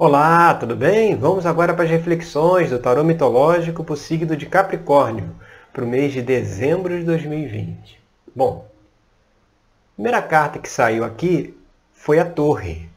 [0.00, 1.16] Olá, tudo bem?
[1.16, 5.34] Vamos agora para as reflexões do tarô mitológico para o signo de Capricórnio,
[5.72, 8.00] para o mês de dezembro de 2020.
[8.32, 11.52] Bom, a primeira carta que saiu aqui
[11.92, 12.88] foi a Torre.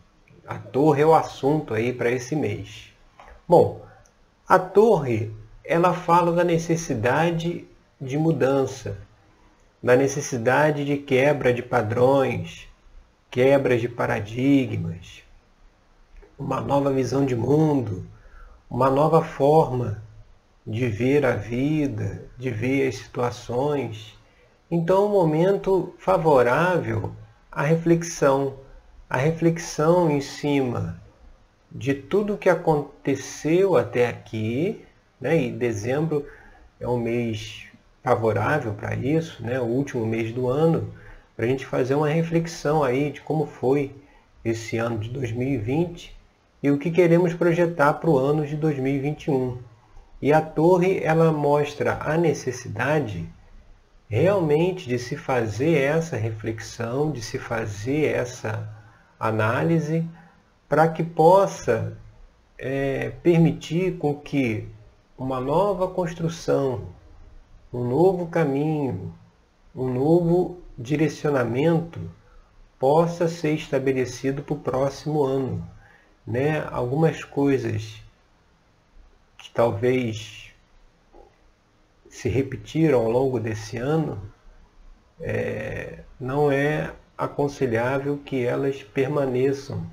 [0.46, 2.94] A Torre é o assunto aí para esse mês.
[3.48, 3.82] Bom,
[4.48, 5.34] a Torre,
[5.66, 7.68] ela fala da necessidade
[8.00, 8.96] de mudança,
[9.82, 12.68] da necessidade de quebra de padrões,
[13.32, 15.24] quebra de paradigmas,
[16.42, 18.04] uma nova visão de mundo,
[18.68, 20.02] uma nova forma
[20.66, 24.18] de ver a vida, de ver as situações.
[24.70, 27.12] Então, um momento favorável
[27.52, 28.56] à reflexão,
[29.08, 31.00] a reflexão em cima
[31.72, 34.84] de tudo que aconteceu até aqui,
[35.20, 35.44] né?
[35.44, 36.26] e dezembro
[36.80, 37.68] é um mês
[38.04, 39.60] favorável para isso, né?
[39.60, 40.92] o último mês do ano,
[41.36, 43.96] para a gente fazer uma reflexão aí de como foi
[44.44, 46.20] esse ano de 2020
[46.64, 49.58] e o que queremos projetar para o ano de 2021.
[50.22, 53.28] E a torre ela mostra a necessidade
[54.08, 58.70] realmente de se fazer essa reflexão, de se fazer essa
[59.20, 60.08] análise,
[60.70, 61.98] para que possa
[62.58, 64.68] é, permitir com que
[65.18, 66.90] uma nova construção,
[67.74, 69.14] um novo caminho,
[69.76, 72.00] um novo direcionamento
[72.78, 75.66] possa ser estabelecido para o próximo ano
[76.26, 78.02] né, algumas coisas
[79.38, 80.52] que talvez
[82.10, 84.22] se repetiram ao longo desse ano,
[85.20, 89.90] é, não é aconselhável que elas permaneçam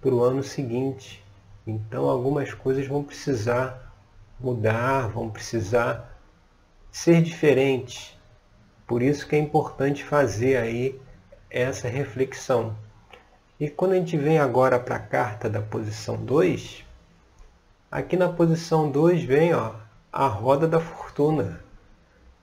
[0.00, 1.22] para o ano seguinte.
[1.66, 3.92] Então algumas coisas vão precisar
[4.38, 6.18] mudar, vão precisar
[6.90, 8.16] ser diferentes.
[8.86, 11.00] Por isso que é importante fazer aí
[11.48, 12.76] essa reflexão.
[13.60, 16.82] E quando a gente vem agora para a carta da posição 2,
[17.90, 19.74] aqui na posição 2 vem ó,
[20.10, 21.62] a roda da fortuna,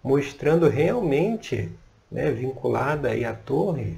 [0.04, 1.76] mostrando realmente,
[2.12, 3.98] né, vinculada aí à torre,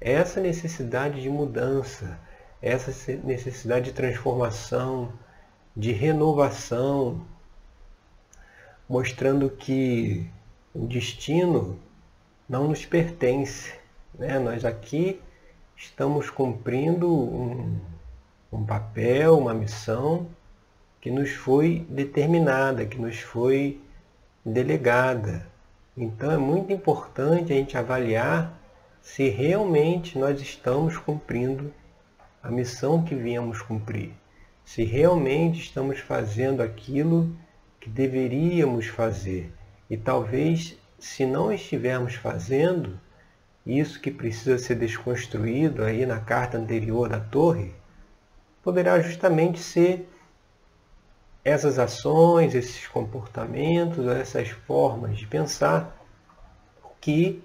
[0.00, 2.16] essa necessidade de mudança,
[2.62, 2.92] essa
[3.24, 5.12] necessidade de transformação,
[5.76, 7.26] de renovação,
[8.88, 10.24] mostrando que
[10.72, 11.80] o destino
[12.48, 13.74] não nos pertence.
[14.16, 14.38] Né?
[14.38, 15.20] Nós aqui
[15.80, 17.80] estamos cumprindo um,
[18.52, 20.28] um papel, uma missão
[21.00, 23.80] que nos foi determinada, que nos foi
[24.44, 25.46] delegada.
[25.96, 28.60] Então é muito importante a gente avaliar
[29.00, 31.72] se realmente nós estamos cumprindo
[32.42, 34.12] a missão que viemos cumprir.
[34.62, 37.34] Se realmente estamos fazendo aquilo
[37.80, 39.50] que deveríamos fazer.
[39.88, 43.00] E talvez, se não estivermos fazendo,
[43.78, 47.72] isso que precisa ser desconstruído aí na carta anterior da torre,
[48.62, 50.08] poderá justamente ser
[51.44, 55.96] essas ações, esses comportamentos, essas formas de pensar
[57.00, 57.42] que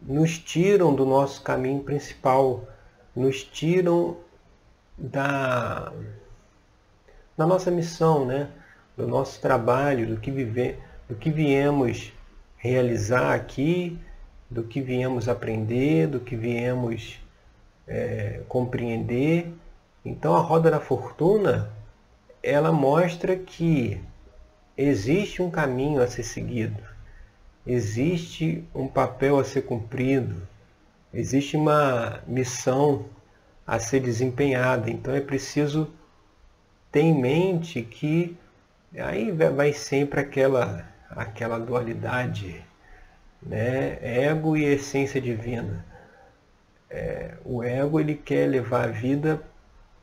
[0.00, 2.68] nos tiram do nosso caminho principal,
[3.14, 4.18] nos tiram
[4.96, 5.92] da,
[7.36, 8.50] da nossa missão, né?
[8.96, 10.78] do nosso trabalho, do que, vive,
[11.08, 12.12] do que viemos
[12.56, 13.98] realizar aqui
[14.54, 17.20] do que viemos aprender, do que viemos
[17.88, 19.52] é, compreender.
[20.04, 21.72] Então a roda da fortuna
[22.40, 24.00] ela mostra que
[24.76, 26.80] existe um caminho a ser seguido,
[27.66, 30.46] existe um papel a ser cumprido,
[31.12, 33.06] existe uma missão
[33.66, 34.88] a ser desempenhada.
[34.88, 35.90] Então é preciso
[36.92, 38.36] ter em mente que
[38.96, 42.64] aí vai sempre aquela, aquela dualidade
[43.44, 43.98] né?
[44.00, 45.84] ego e essência divina.
[46.88, 49.42] É, o ego ele quer levar a vida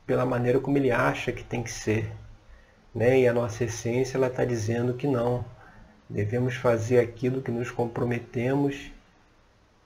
[0.06, 2.12] pela maneira como ele acha que tem que ser.
[2.94, 3.20] Né?
[3.20, 5.44] E a nossa essência ela está dizendo que não.
[6.08, 8.90] Devemos fazer aquilo que nos comprometemos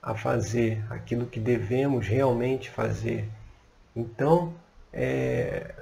[0.03, 3.28] a fazer, aquilo que devemos realmente fazer.
[3.95, 4.55] Então,
[4.93, 5.75] é,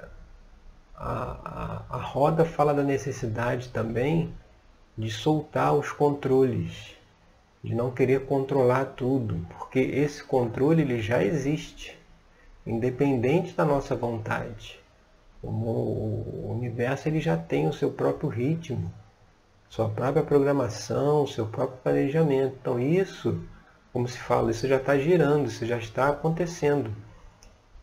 [0.95, 4.33] a, a, a roda fala da necessidade também
[4.97, 6.95] de soltar os controles
[7.65, 11.97] de não querer controlar tudo, porque esse controle ele já existe,
[12.63, 14.79] independente da nossa vontade.
[15.41, 18.93] O universo ele já tem o seu próprio ritmo,
[19.67, 22.55] sua própria programação, seu próprio planejamento.
[22.61, 23.41] Então isso,
[23.91, 26.91] como se fala, isso já está girando, isso já está acontecendo.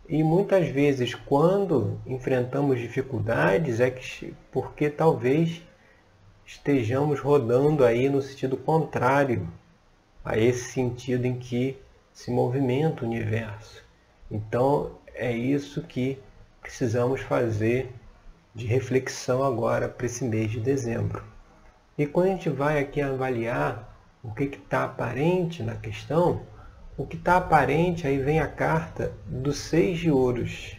[0.08, 5.60] E muitas vezes, quando enfrentamos dificuldades, é que porque talvez
[6.46, 9.48] estejamos rodando aí no sentido contrário
[10.24, 11.76] a esse sentido em que
[12.12, 13.84] se movimenta o universo.
[14.30, 16.18] Então é isso que
[16.60, 17.92] precisamos fazer
[18.54, 21.24] de reflexão agora para esse mês de dezembro.
[21.96, 26.42] E quando a gente vai aqui avaliar o que está aparente na questão,
[26.96, 30.76] o que está aparente, aí vem a carta do seis de ouros.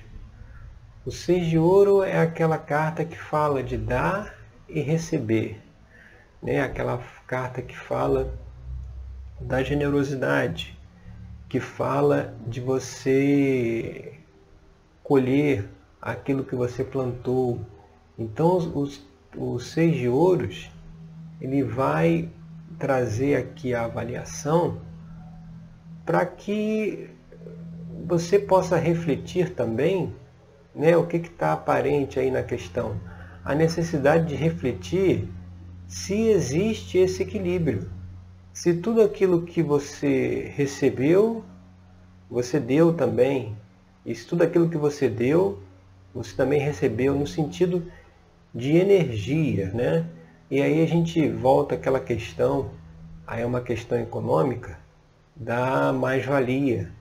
[1.06, 4.34] O seis de ouro é aquela carta que fala de dar
[4.70, 5.62] e receber.
[6.42, 6.62] Né?
[6.62, 8.34] Aquela carta que fala
[9.46, 10.78] da generosidade,
[11.50, 14.14] que fala de você
[15.04, 15.70] colher
[16.02, 17.60] aquilo que você plantou.
[18.18, 19.06] Então, os,
[19.38, 20.72] os seis de ouros,
[21.40, 22.30] ele vai
[22.80, 24.82] trazer aqui a avaliação
[26.06, 27.10] para que
[28.06, 30.14] você possa refletir também
[30.76, 33.00] né, o que está aparente aí na questão.
[33.46, 35.28] A necessidade de refletir
[35.88, 37.90] se existe esse equilíbrio.
[38.54, 41.44] Se tudo aquilo que você recebeu,
[42.30, 43.58] você deu também.
[44.06, 45.60] E se tudo aquilo que você deu,
[46.14, 47.92] você também recebeu no sentido
[48.54, 50.06] de energia, né?
[50.52, 52.70] E aí a gente volta àquela questão,
[53.26, 54.78] aí é uma questão econômica,
[55.36, 56.92] da mais-valia.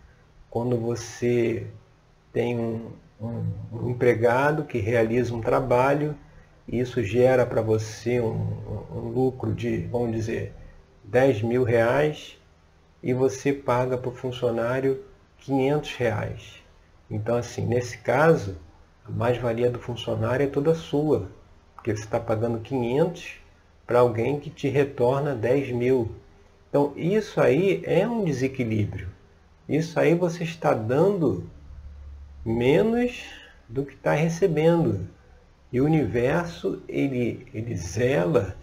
[0.49, 1.67] Quando você
[2.33, 3.45] tem um, um,
[3.75, 6.15] um, empregado que realiza um trabalho,
[6.67, 10.55] isso gera para você um, um lucro de, vamos dizer,
[11.05, 12.39] 10 mil reais
[13.03, 15.03] e você paga para o funcionário
[15.39, 16.63] 500 reais.
[17.11, 18.57] Então, assim, nesse caso,
[19.05, 21.29] a mais-valia do funcionário é toda sua,
[21.75, 23.41] porque você está pagando 500
[23.87, 26.13] para alguém que te retorna 10 mil.
[26.69, 29.09] Então, isso aí é um desequilíbrio.
[29.69, 31.51] Isso aí você está dando
[32.45, 33.25] menos
[33.69, 35.09] do que está recebendo.
[35.73, 38.55] E o universo, ele, ele zela,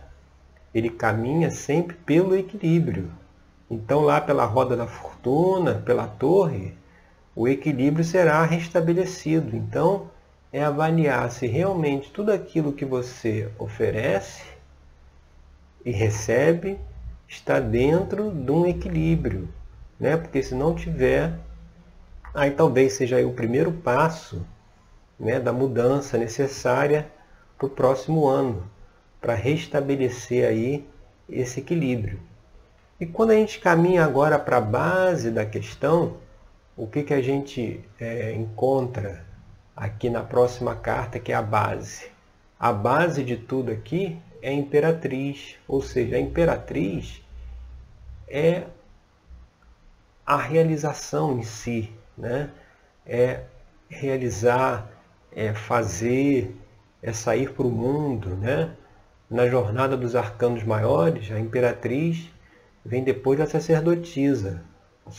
[0.73, 3.11] ele caminha sempre pelo equilíbrio.
[3.69, 6.73] Então, lá pela roda da fortuna, pela torre,
[7.35, 9.55] o equilíbrio será restabelecido.
[9.55, 10.09] Então,
[10.51, 14.43] é avaliar se realmente tudo aquilo que você oferece
[15.85, 16.79] e recebe
[17.27, 19.47] está dentro de um equilíbrio,
[19.99, 20.17] né?
[20.17, 21.33] Porque se não tiver,
[22.33, 24.43] aí talvez seja o primeiro passo
[25.19, 27.07] né, da mudança necessária
[27.57, 28.63] para o próximo ano,
[29.19, 30.87] para restabelecer aí
[31.27, 32.19] esse equilíbrio.
[32.99, 36.17] E quando a gente caminha agora para a base da questão,
[36.75, 39.25] o que, que a gente é, encontra
[39.75, 42.11] aqui na próxima carta, que é a base?
[42.59, 47.21] A base de tudo aqui é a imperatriz, ou seja, a imperatriz
[48.27, 48.63] é
[50.25, 52.51] a realização em si, né?
[53.05, 53.43] é
[53.89, 54.87] realizar,
[55.31, 56.55] é fazer,
[57.01, 58.35] é sair para o mundo.
[58.35, 58.75] Né?
[59.29, 62.31] Na jornada dos arcanos maiores, a imperatriz
[62.83, 64.63] vem depois da sacerdotisa.
[65.05, 65.11] A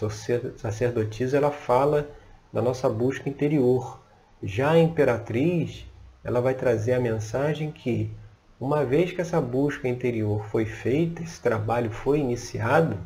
[0.57, 2.11] sacerdotisa ela fala
[2.53, 4.01] da nossa busca interior.
[4.43, 5.87] Já a imperatriz,
[6.25, 8.11] ela vai trazer a mensagem que
[8.59, 12.99] uma vez que essa busca interior foi feita, esse trabalho foi iniciado,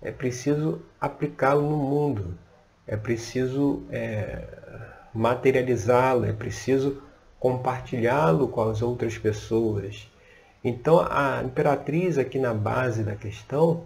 [0.00, 2.38] é preciso aplicá-lo no mundo,
[2.86, 4.42] é preciso é,
[5.12, 7.02] materializá-lo, é preciso
[7.38, 10.09] compartilhá-lo com as outras pessoas.
[10.62, 13.84] Então a imperatriz aqui na base da questão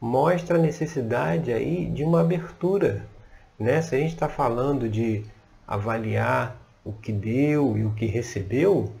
[0.00, 3.06] mostra a necessidade aí de uma abertura.
[3.58, 3.80] Né?
[3.82, 5.24] Se a gente está falando de
[5.66, 8.92] avaliar o que deu e o que recebeu,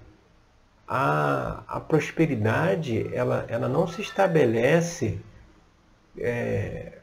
[0.86, 5.18] a, a prosperidade ela, ela não se estabelece
[6.18, 6.98] é,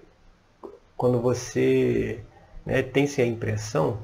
[0.95, 2.23] quando você
[2.65, 3.99] né, tem-se a impressão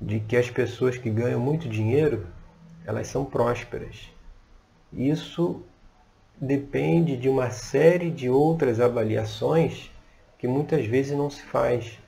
[0.00, 2.26] de que as pessoas que ganham muito dinheiro
[2.86, 4.10] elas são prósperas.
[4.92, 5.62] Isso
[6.40, 9.90] depende de uma série de outras avaliações
[10.38, 11.98] que muitas vezes não se faz.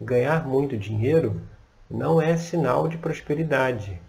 [0.00, 1.40] Ganhar muito dinheiro
[1.88, 4.00] não é sinal de prosperidade,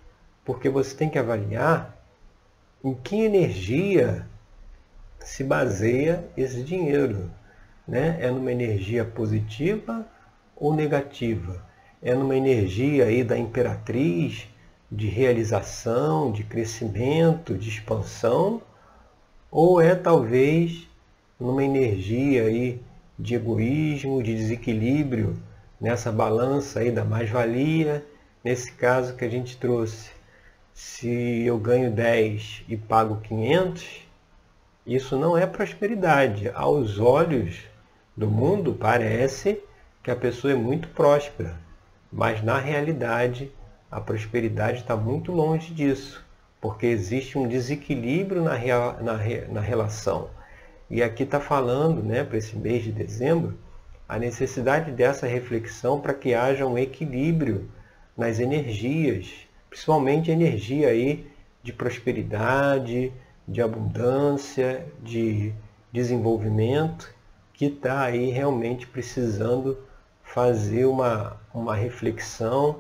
[0.43, 1.95] porque você tem que avaliar
[2.83, 4.27] em que energia
[5.19, 7.31] se baseia esse dinheiro.
[7.87, 8.17] Né?
[8.19, 10.05] É numa energia positiva
[10.55, 11.63] ou negativa?
[12.01, 14.47] É numa energia aí da imperatriz,
[14.91, 18.61] de realização, de crescimento, de expansão?
[19.51, 20.87] Ou é talvez
[21.39, 22.81] numa energia aí
[23.17, 25.37] de egoísmo, de desequilíbrio,
[25.79, 28.05] nessa balança aí da mais-valia,
[28.43, 30.11] nesse caso que a gente trouxe
[30.77, 34.07] se eu ganho 10 e pago 500,
[34.85, 36.51] isso não é prosperidade.
[36.53, 37.63] Aos olhos
[38.15, 39.59] do mundo, parece
[40.03, 41.57] que a pessoa é muito próspera,
[42.13, 43.51] mas na realidade
[43.91, 46.25] a prosperidade está muito longe disso,
[46.59, 48.57] porque existe um desequilíbrio na,
[49.01, 49.17] na,
[49.49, 50.29] na relação.
[50.89, 53.57] E aqui está falando, né, para esse mês de dezembro,
[54.07, 57.69] a necessidade dessa reflexão para que haja um equilíbrio
[58.15, 61.29] nas energias principalmente energia aí
[61.61, 63.11] de prosperidade,
[63.47, 65.53] de abundância, de
[65.91, 67.13] desenvolvimento,
[67.53, 69.77] que está aí realmente precisando
[70.23, 72.79] fazer uma, uma reflexão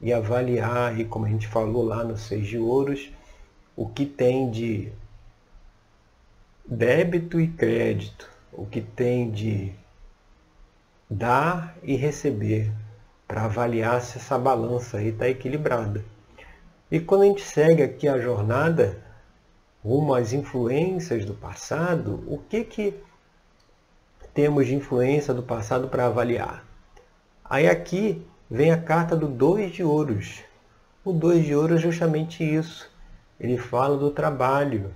[0.00, 3.12] e avaliar, aí, como a gente falou lá no Seis de Ouros,
[3.76, 4.90] o que tem de
[6.66, 9.72] débito e crédito, o que tem de
[11.08, 12.72] dar e receber,
[13.26, 16.04] para avaliar se essa balança aí está equilibrada.
[16.90, 19.00] E quando a gente segue aqui a jornada
[19.84, 22.94] rumo às influências do passado, o que que
[24.34, 26.64] temos de influência do passado para avaliar?
[27.44, 30.42] Aí aqui vem a carta do dois de ouros.
[31.04, 32.90] O dois de ouros é justamente isso.
[33.38, 34.92] Ele fala do trabalho,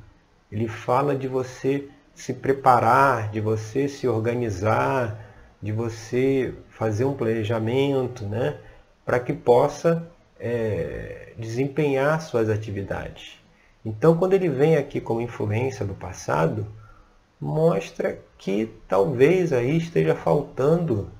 [0.50, 5.18] ele fala de você se preparar, de você se organizar,
[5.62, 8.58] de você fazer um planejamento, né,
[9.04, 10.06] para que possa
[10.38, 13.38] é, desempenhar suas atividades.
[13.84, 16.66] Então, quando ele vem aqui como influência do passado,
[17.40, 21.10] mostra que talvez aí esteja faltando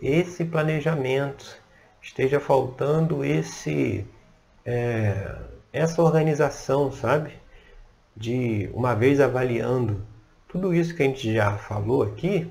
[0.00, 1.56] esse planejamento,
[2.04, 4.06] esteja faltando esse
[4.64, 5.36] é,
[5.72, 7.32] essa organização, sabe?
[8.14, 10.06] De uma vez avaliando
[10.46, 12.50] tudo isso que a gente já falou aqui,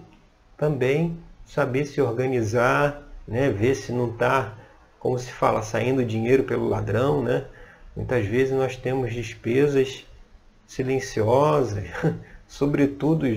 [0.57, 3.49] também saber se organizar, né?
[3.49, 4.57] ver se não está,
[4.99, 7.23] como se fala, saindo dinheiro pelo ladrão.
[7.23, 7.45] Né?
[7.95, 10.05] Muitas vezes nós temos despesas
[10.67, 11.85] silenciosas,
[12.47, 13.27] sobretudo,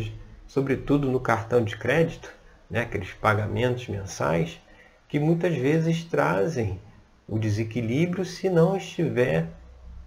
[0.49, 2.32] sobretudo no cartão de crédito,
[2.68, 2.80] né?
[2.80, 4.58] aqueles pagamentos mensais,
[5.08, 6.80] que muitas vezes trazem
[7.28, 9.48] o desequilíbrio se não estiver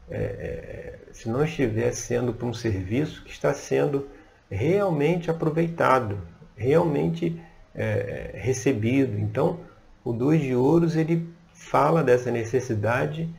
[0.09, 4.07] é, é se não estiver sendo para um serviço que está sendo
[4.49, 6.17] realmente aproveitado,
[6.55, 7.41] realmente
[7.75, 9.17] é, recebido.
[9.19, 9.59] Então,
[10.03, 13.29] o dois de ouros ele fala dessa necessidade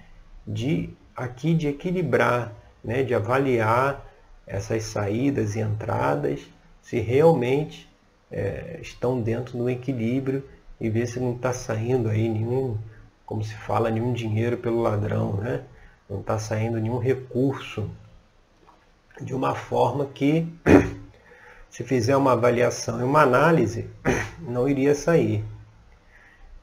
[0.47, 2.53] de aqui de equilibrar,
[2.83, 4.07] né, de avaliar
[4.47, 6.41] essas saídas e entradas,
[6.83, 7.89] se realmente
[8.31, 10.45] é, estão dentro do equilíbrio
[10.81, 12.79] e ver se não está saindo aí nenhum,
[13.27, 15.63] como se fala, nenhum dinheiro pelo ladrão, né?
[16.09, 17.89] não está saindo nenhum recurso
[19.21, 20.53] de uma forma que
[21.71, 23.89] se fizer uma avaliação e uma análise,
[24.41, 25.45] não iria sair.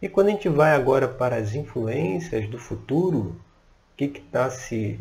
[0.02, 3.40] E quando a gente vai agora para as influências do futuro,
[3.94, 5.00] o que está se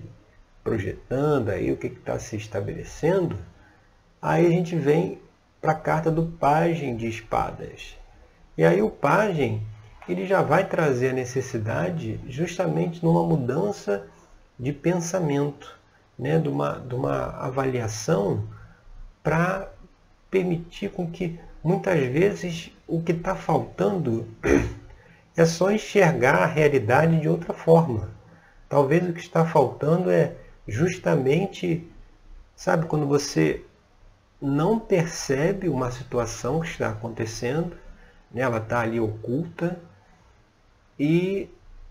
[0.62, 3.36] projetando aí, o que está se estabelecendo,
[4.22, 5.18] aí a gente vem
[5.60, 7.96] para a carta do pajem de espadas.
[8.56, 9.62] E aí o pajem,
[10.08, 14.06] ele já vai trazer a necessidade justamente numa mudança
[14.58, 15.78] de pensamento,
[16.18, 18.44] né, de, uma, de uma avaliação
[19.22, 19.68] para
[20.30, 24.26] permitir com que muitas vezes o que está faltando
[25.36, 28.08] é só enxergar a realidade de outra forma.
[28.68, 30.34] Talvez o que está faltando é
[30.66, 31.86] justamente,
[32.54, 33.62] sabe, quando você
[34.40, 37.76] não percebe uma situação que está acontecendo,
[38.36, 39.80] né, ela está ali oculta,
[40.98, 41.48] e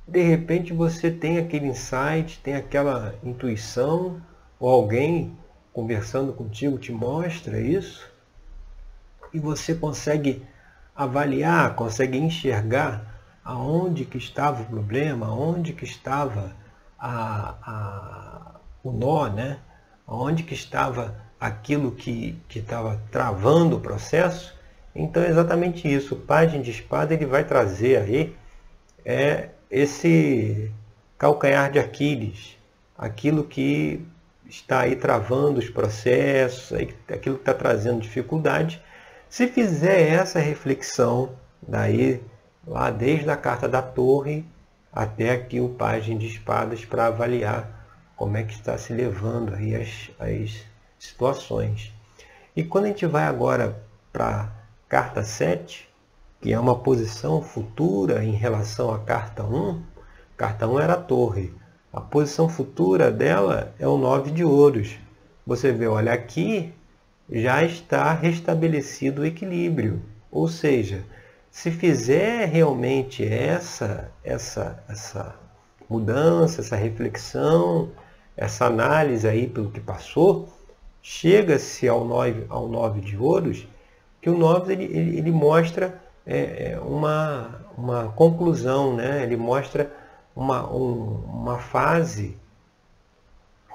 [0.07, 4.21] de repente você tem aquele insight, tem aquela intuição,
[4.59, 5.35] ou alguém
[5.73, 8.07] conversando contigo te mostra isso,
[9.33, 10.45] e você consegue
[10.95, 16.55] avaliar, consegue enxergar aonde que estava o problema, aonde que estava
[16.97, 19.59] a, a, o nó, né?
[20.07, 24.54] aonde que estava aquilo que estava travando o processo.
[24.95, 26.15] Então é exatamente isso.
[26.15, 28.35] O página de espada ele vai trazer aí
[29.03, 30.71] é esse
[31.17, 32.57] calcanhar de Aquiles,
[32.97, 34.05] aquilo que
[34.47, 36.71] está aí travando os processos,
[37.07, 38.81] aquilo que está trazendo dificuldade
[39.29, 42.23] se fizer essa reflexão, daí
[42.65, 44.45] lá desde a carta da torre
[44.93, 47.85] até aqui o página de espadas para avaliar
[48.15, 50.63] como é que está se levando aí as, as
[50.97, 51.91] situações.
[52.55, 53.83] E quando a gente vai agora
[54.13, 54.49] para
[54.95, 55.89] carta 7,
[56.39, 59.83] que é uma posição futura em relação à carta 1,
[60.37, 61.53] carta 1 era a torre.
[61.91, 64.95] A posição futura dela é o 9 de ouros.
[65.45, 66.73] Você vê, olha aqui,
[67.29, 70.01] já está restabelecido o equilíbrio.
[70.31, 71.03] Ou seja,
[71.51, 75.35] se fizer realmente essa, essa, essa
[75.89, 77.91] mudança, essa reflexão,
[78.37, 80.47] essa análise aí pelo que passou,
[81.01, 83.67] chega-se ao nove, ao nove de ouros,
[84.25, 89.21] que o nove ele, ele, ele mostra é, é, uma, uma conclusão, né?
[89.21, 89.91] ele mostra
[90.35, 92.35] uma, um, uma fase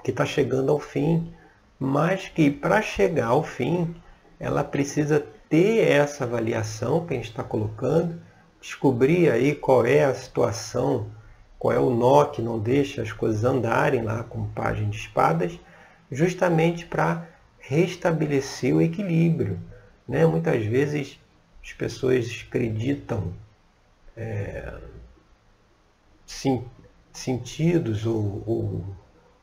[0.02, 1.32] que está chegando ao fim,
[1.78, 3.94] mas que para chegar ao fim,
[4.40, 8.20] ela precisa ter essa avaliação que a gente está colocando,
[8.60, 11.06] descobrir aí qual é a situação
[11.60, 15.60] qual é o nó que não deixa as coisas andarem lá com página de espadas,
[16.10, 17.28] justamente para
[17.60, 19.60] restabelecer o equilíbrio.
[20.10, 20.26] Né?
[20.26, 21.20] Muitas vezes
[21.62, 23.32] as pessoas acreditam
[24.16, 24.74] é,
[26.26, 26.64] sim,
[27.12, 28.84] sentidos ou, ou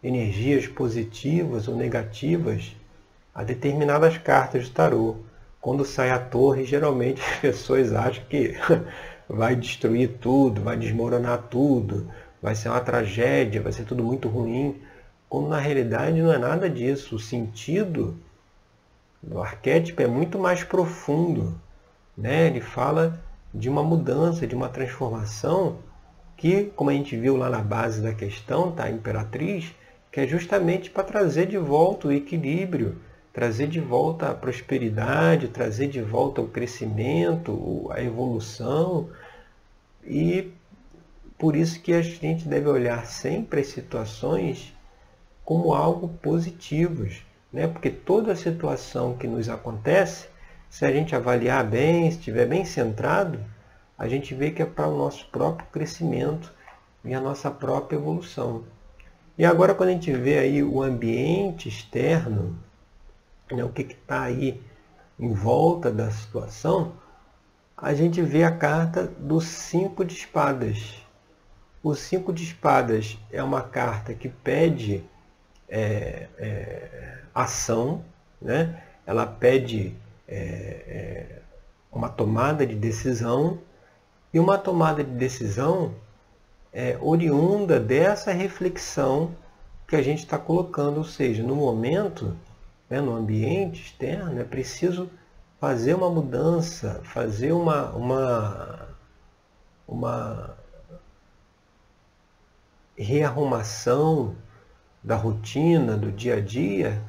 [0.04, 2.76] energias positivas ou negativas
[3.34, 5.16] a determinadas cartas de tarô.
[5.62, 8.58] Quando sai a torre, geralmente as pessoas acham que
[9.30, 14.82] vai destruir tudo, vai desmoronar tudo, vai ser uma tragédia, vai ser tudo muito ruim.
[15.30, 17.16] Quando na realidade não é nada disso.
[17.16, 18.20] O sentido
[19.22, 21.60] do arquétipo é muito mais profundo.
[22.18, 22.48] Né?
[22.48, 23.20] Ele fala
[23.54, 25.80] de uma mudança, de uma transformação
[26.36, 28.84] que, como a gente viu lá na base da questão, tá?
[28.84, 29.74] A imperatriz,
[30.12, 32.98] que é justamente para trazer de volta o equilíbrio,
[33.34, 39.10] trazer de volta a prosperidade, trazer de volta o crescimento, a evolução.
[40.04, 40.52] E
[41.38, 44.74] por isso que a gente deve olhar sempre as situações
[45.44, 47.68] como algo positivos, né?
[47.68, 50.28] Porque toda situação que nos acontece,
[50.70, 53.40] se a gente avaliar bem, estiver bem centrado,
[53.98, 56.54] a gente vê que é para o nosso próprio crescimento
[57.04, 58.64] e a nossa própria evolução.
[59.38, 62.58] E agora quando a gente vê aí o ambiente externo,
[63.52, 64.62] né, o que está aí
[65.20, 66.94] em volta da situação,
[67.76, 70.96] a gente vê a carta do cinco de espadas.
[71.84, 75.04] O cinco de espadas é uma carta que pede
[75.70, 78.04] é, é, ação,
[78.42, 78.82] né?
[79.06, 79.96] ela pede
[80.28, 81.42] é, é
[81.92, 83.60] uma tomada de decisão
[84.34, 85.96] e uma tomada de decisão
[86.74, 89.32] é, oriunda dessa reflexão
[89.88, 92.36] que a gente está colocando, ou seja, no momento,
[92.90, 95.10] né, no ambiente externo, é preciso
[95.60, 98.88] fazer uma mudança, fazer uma, uma,
[99.88, 100.58] uma
[102.98, 104.36] rearrumação
[105.08, 107.02] da rotina, do dia a dia,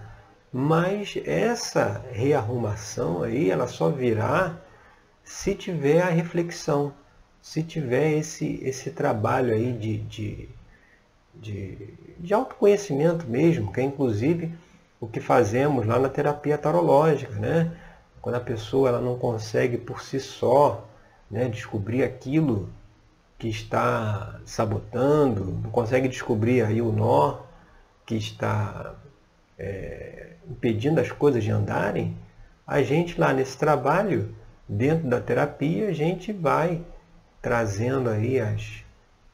[0.53, 4.55] mas essa rearrumação aí, ela só virá
[5.25, 6.93] se tiver a reflexão,
[7.43, 10.49] se tiver esse, esse trabalho aí de, de,
[11.35, 14.55] de, de autoconhecimento mesmo, que é inclusive
[15.01, 17.77] o que fazemos lá na terapia tarológica, né?
[18.23, 20.87] Quando a pessoa ela não consegue por si só
[21.29, 22.69] né, descobrir aquilo
[23.37, 27.48] que está sabotando, não consegue descobrir aí o nó
[28.09, 28.95] que está
[29.59, 32.17] é, impedindo as coisas de andarem,
[32.67, 34.35] a gente lá nesse trabalho,
[34.67, 36.83] dentro da terapia, a gente vai
[37.43, 38.83] trazendo aí as,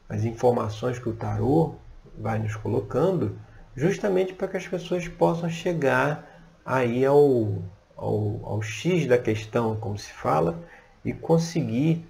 [0.08, 1.76] as informações que o tarô
[2.18, 3.38] vai nos colocando,
[3.76, 6.28] justamente para que as pessoas possam chegar
[6.66, 7.62] aí ao,
[7.96, 10.58] ao, ao X da questão, como se fala,
[11.04, 12.04] e conseguir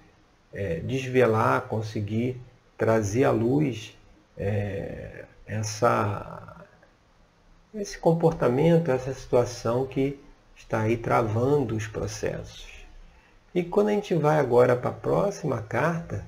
[0.51, 2.41] é, desvelar, conseguir
[2.75, 3.95] trazer à luz
[4.35, 6.54] é, essa,
[7.75, 10.19] esse comportamento, essa situação que
[10.55, 12.65] está aí travando os processos.
[13.53, 16.25] E quando a gente vai agora para a próxima carta,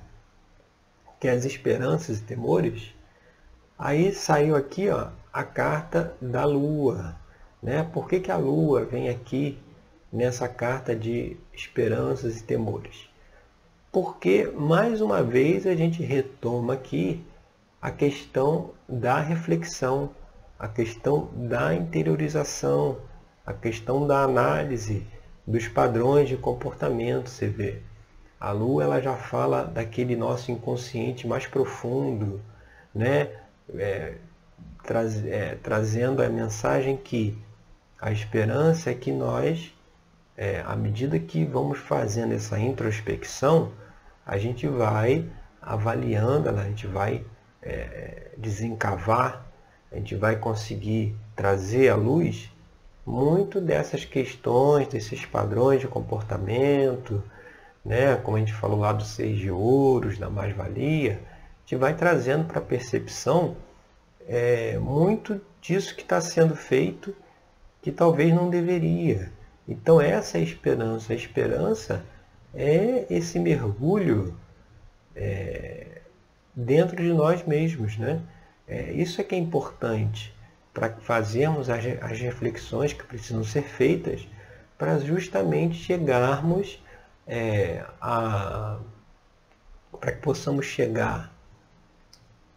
[1.18, 2.94] que é as esperanças e temores,
[3.78, 7.16] aí saiu aqui ó, a carta da lua.
[7.62, 7.82] Né?
[7.92, 9.58] Por que, que a lua vem aqui
[10.12, 13.08] nessa carta de esperanças e temores?
[13.90, 17.24] Porque, mais uma vez, a gente retoma aqui
[17.80, 20.10] a questão da reflexão,
[20.58, 22.98] a questão da interiorização,
[23.46, 25.06] a questão da análise,
[25.46, 27.82] dos padrões de comportamento, você vê.
[28.40, 32.40] A lua ela já fala daquele nosso inconsciente mais profundo,
[32.94, 33.30] né?
[33.74, 34.14] É,
[34.84, 37.36] traz, é, trazendo a mensagem que
[38.00, 39.74] a esperança é que nós,
[40.36, 43.72] é, à medida que vamos fazendo essa introspecção,
[44.24, 45.28] a gente vai
[45.60, 47.24] avaliando, a gente vai
[47.62, 49.47] é, desencavar,
[49.90, 52.50] a gente vai conseguir trazer à luz
[53.06, 57.22] muito dessas questões, desses padrões de comportamento,
[57.84, 61.94] né, como a gente falou lá do seis de ouros, da mais-valia, a gente vai
[61.94, 63.56] trazendo para a percepção
[64.26, 67.14] é, muito disso que está sendo feito
[67.80, 69.32] que talvez não deveria.
[69.66, 71.12] Então essa é a esperança.
[71.12, 72.04] A esperança
[72.54, 74.34] é esse mergulho
[75.16, 76.02] é,
[76.54, 77.96] dentro de nós mesmos.
[77.96, 78.20] Né?
[78.68, 80.34] É, isso é que é importante
[80.74, 84.28] para fazermos as, as reflexões que precisam ser feitas
[84.76, 86.82] para justamente chegarmos
[87.26, 88.78] é, a
[90.00, 91.32] para que possamos chegar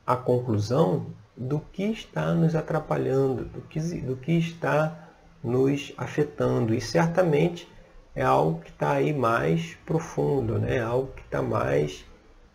[0.05, 5.09] à conclusão do que está nos atrapalhando, do que, do que está
[5.43, 6.73] nos afetando.
[6.73, 7.67] E certamente
[8.15, 10.81] é algo que está aí mais profundo, né?
[10.81, 12.05] algo que está mais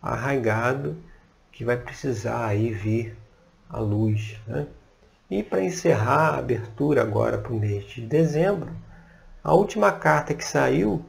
[0.01, 0.95] arraigado,
[1.51, 3.17] que vai precisar aí vir
[3.69, 4.37] à luz.
[4.47, 4.67] Né?
[5.29, 8.71] E para encerrar a abertura agora para o mês de dezembro,
[9.43, 11.03] a última carta que saiu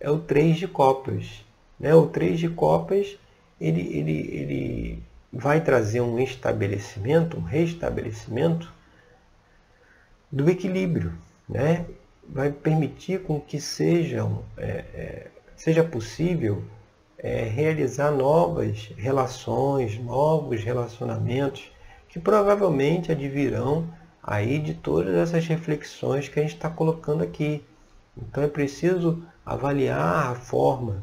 [0.00, 1.44] é o Três de Copas.
[1.78, 1.94] Né?
[1.94, 3.18] O Três de Copas
[3.60, 8.72] ele, ele, ele vai trazer um estabelecimento, um restabelecimento
[10.30, 11.12] do equilíbrio.
[11.48, 11.86] Né?
[12.28, 16.62] Vai permitir com que sejam, é, é, seja possível
[17.18, 21.70] é, realizar novas relações, novos relacionamentos
[22.16, 23.86] que provavelmente advirão
[24.22, 27.62] aí de todas essas reflexões que a gente está colocando aqui.
[28.16, 31.02] Então é preciso avaliar a forma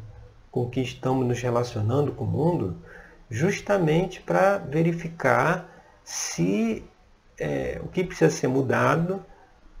[0.50, 2.78] com que estamos nos relacionando com o mundo,
[3.30, 5.70] justamente para verificar
[6.02, 6.82] se
[7.38, 9.24] é, o que precisa ser mudado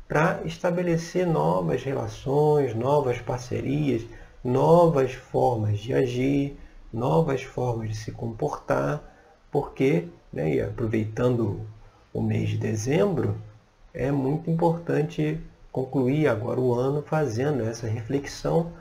[0.06, 4.06] para estabelecer novas relações, novas parcerias,
[4.44, 6.56] novas formas de agir,
[6.92, 9.13] novas formas de se comportar,
[9.54, 11.60] porque, né, aproveitando
[12.12, 13.36] o mês de dezembro,
[13.94, 15.38] é muito importante
[15.70, 18.72] concluir agora o ano fazendo essa reflexão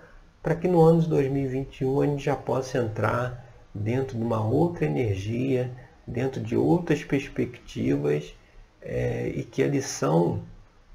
[0.42, 4.88] para que no ano de 2021 a gente já possa entrar dentro de uma outra
[4.88, 5.70] energia,
[6.08, 8.34] dentro de outras perspectivas
[8.82, 10.42] é, e que a lição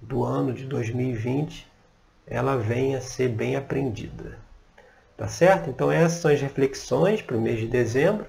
[0.03, 1.69] do ano de 2020
[2.27, 4.39] ela venha a ser bem aprendida.
[5.17, 5.71] Tá certo?
[5.71, 8.27] Então essas são as reflexões para o mês de dezembro.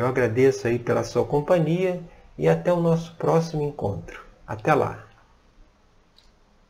[0.00, 2.02] Eu agradeço aí pela sua companhia
[2.38, 4.24] e até o nosso próximo encontro.
[4.46, 5.09] Até lá!